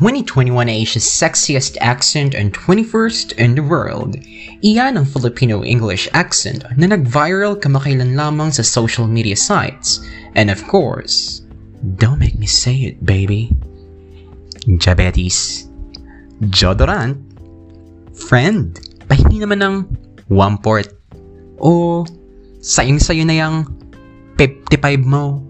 [0.00, 4.16] 2021 Asia's sexiest accent and 21st in the world.
[4.64, 10.00] Iyan ang Filipino English accent na nag-viral kamakailan lamang sa social media sites.
[10.40, 11.44] And of course,
[12.00, 13.52] don't make me say it, baby.
[14.64, 15.68] Diabetes.
[16.48, 17.20] Jodorant.
[18.16, 18.72] Friend.
[19.04, 19.76] Pahingi naman ng
[20.32, 20.96] one port.
[21.60, 22.08] O
[22.64, 23.68] sayang-sayo na yung
[24.40, 25.44] 55 mo.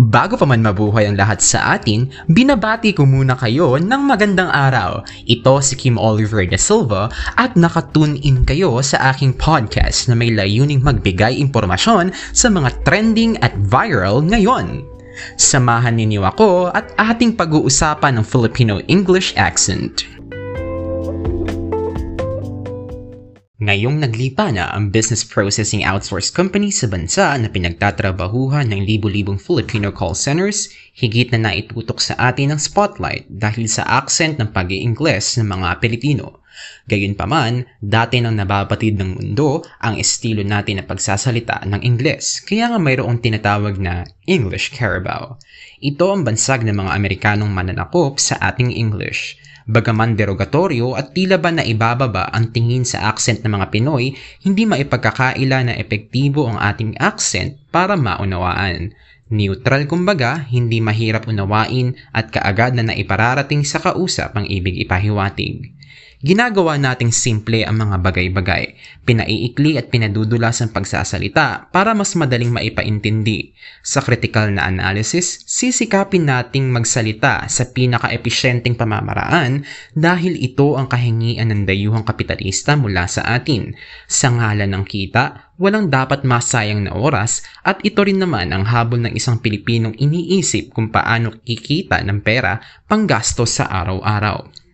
[0.00, 5.04] Bago pa man mabuhay ang lahat sa atin, binabati ko muna kayo ng magandang araw.
[5.28, 10.32] Ito si Kim Oliver de Silva at nakatune in kayo sa aking podcast na may
[10.32, 14.84] layuning magbigay impormasyon sa mga trending at viral ngayon.
[15.34, 20.06] Samahan ninyo ako at ating pag-uusapan ng Filipino English accent.
[23.68, 29.92] Ngayong naglipa na ang business processing outsource company sa bansa na pinagtatrabahuhan ng libu-libong Filipino
[29.92, 35.36] call centers, higit na naitutok sa atin ng spotlight dahil sa accent ng pag iingles
[35.36, 36.40] ng mga Pilipino.
[36.88, 42.80] Gayunpaman, dati nang nababatid ng mundo ang estilo natin na pagsasalita ng Ingles, kaya nga
[42.80, 45.36] mayroong tinatawag na English Carabao.
[45.84, 49.36] Ito ang bansag ng mga Amerikanong mananakop sa ating English.
[49.68, 54.64] Bagaman derogatoryo at tila ba na ibababa ang tingin sa accent ng mga Pinoy, hindi
[54.64, 58.96] maipagkakaila na epektibo ang ating accent para maunawaan.
[59.28, 65.77] Neutral kumbaga, hindi mahirap unawain at kaagad na naipararating sa kausap ang ibig ipahiwatig.
[66.18, 68.74] Ginagawa nating simple ang mga bagay-bagay,
[69.06, 73.54] pinaiikli at pinadudulas ang pagsasalita para mas madaling maipaintindi.
[73.86, 79.62] Sa critical na analysis, sisikapin nating magsalita sa pinaka-episyenteng pamamaraan
[79.94, 83.78] dahil ito ang kahingian ng dayuhang kapitalista mula sa atin.
[84.10, 89.06] Sa ngalan ng kita, walang dapat masayang na oras at ito rin naman ang habol
[89.06, 92.58] ng isang Pilipinong iniisip kung paano kikita ng pera
[92.90, 94.66] panggasto sa araw-araw.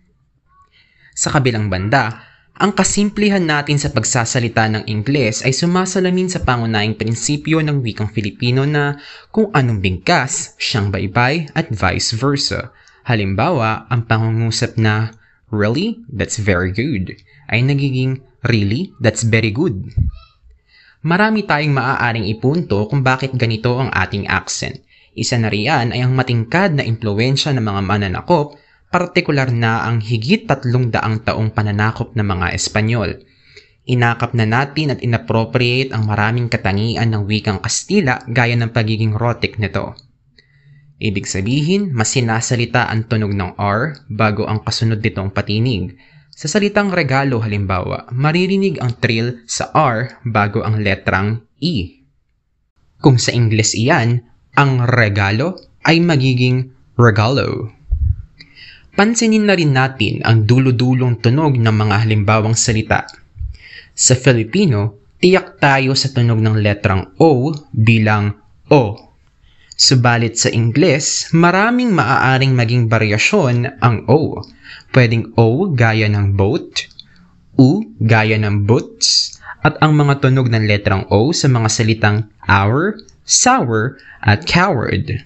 [1.15, 2.27] Sa kabilang banda,
[2.59, 8.67] ang kasimplihan natin sa pagsasalita ng Ingles ay sumasalamin sa pangunahing prinsipyo ng wikang Filipino
[8.67, 8.99] na
[9.31, 12.75] kung anong bigkas, siyang baybay at vice versa.
[13.07, 15.15] Halimbawa, ang pangungusap na
[15.55, 16.03] Really?
[16.11, 17.15] That's very good
[17.49, 18.93] ay nagiging Really?
[19.01, 19.89] That's very good.
[21.01, 24.85] Marami tayong maaaring ipunto kung bakit ganito ang ating accent.
[25.17, 28.57] Isa na riyan ay ang matingkad na impluensya ng mga mananakop
[28.95, 33.19] partikular na ang higit tatlong daang taong pananakop ng mga Espanyol.
[33.91, 39.59] Inakap na natin at inappropriate ang maraming katangian ng wikang Kastila gaya ng pagiging rotic
[39.59, 39.99] nito.
[40.95, 45.99] Ibig sabihin, mas sinasalita ang tunog ng R bago ang kasunod nitong patinig.
[46.31, 51.99] Sa salitang regalo halimbawa, maririnig ang trill sa R bago ang letrang E.
[53.03, 54.23] Kung sa Ingles iyan,
[54.55, 57.75] ang regalo ay magiging regalo.
[58.95, 63.03] Pansinin na rin natin ang dulo-dulong tunog ng mga halimbawang salita.
[63.91, 68.39] Sa Filipino, tiyak tayo sa tunog ng letrang O bilang
[68.71, 69.11] O.
[69.75, 74.39] Subalit sa Ingles, maraming maaaring maging variasyon ang O.
[74.95, 76.87] Pwedeng O gaya ng boat,
[77.59, 82.95] U gaya ng boots, at ang mga tunog ng letrang O sa mga salitang our,
[83.27, 85.19] sour, at coward.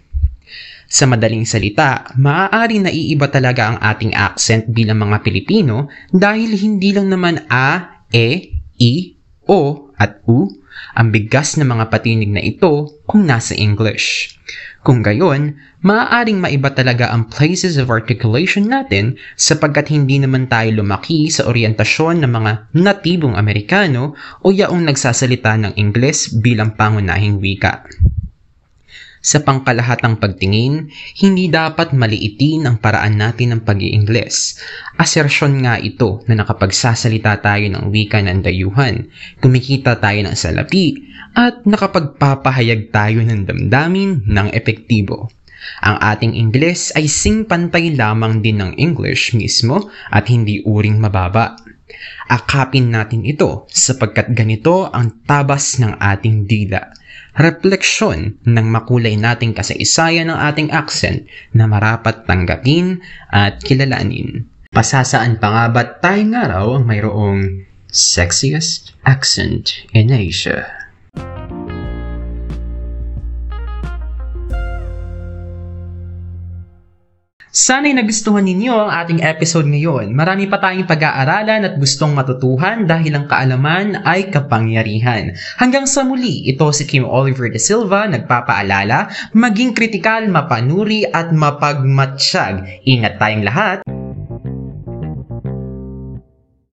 [0.89, 7.13] Sa madaling salita, maaari naiiba talaga ang ating accent bilang mga Pilipino dahil hindi lang
[7.13, 9.13] naman A, E, I,
[9.45, 10.49] O at U
[10.97, 14.33] ang bigas ng mga patinig na ito kung nasa English.
[14.81, 21.29] Kung gayon, maaaring maiba talaga ang places of articulation natin sapagkat hindi naman tayo lumaki
[21.29, 27.85] sa orientasyon ng mga natibong Amerikano o yaong nagsasalita ng Ingles bilang pangunahing wika.
[29.19, 30.87] Sa pangkalahatang pagtingin,
[31.19, 34.55] hindi dapat maliitin ang paraan natin ng pag iingles
[34.95, 39.11] Asersyon nga ito na nakapagsasalita tayo ng wika ng dayuhan,
[39.43, 40.95] kumikita tayo ng salapi,
[41.35, 45.27] at nakapagpapahayag tayo ng damdamin ng epektibo.
[45.83, 51.59] Ang ating Ingles ay singpantay lamang din ng English mismo at hindi uring mababa.
[52.31, 56.98] Akapin natin ito sapagkat ganito ang tabas ng ating dila
[57.39, 61.23] refleksyon ng makulay nating kasaysayan ng ating accent
[61.55, 62.99] na marapat tanggapin
[63.31, 64.43] at kilalanin.
[64.69, 70.78] Pasasaan pa nga ba tayong araw ang mayroong sexiest accent in Asia?
[77.49, 80.13] Sana'y nagustuhan ninyo ang ating episode ngayon.
[80.13, 85.33] Marami pa tayong pag-aaralan at gustong matutuhan dahil ang kaalaman ay kapangyarihan.
[85.57, 92.85] Hanggang sa muli, ito si Kim Oliver de Silva nagpapaalala, maging kritikal, mapanuri at mapagmatsyag.
[92.85, 93.81] Ingat tayong lahat.